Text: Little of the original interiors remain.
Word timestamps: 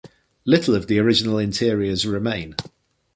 Little 0.45 0.73
of 0.73 0.87
the 0.87 0.97
original 0.97 1.37
interiors 1.37 2.07
remain. 2.07 2.55